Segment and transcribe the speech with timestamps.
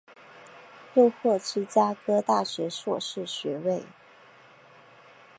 [0.95, 3.83] 又获芝加哥大学硕士学位。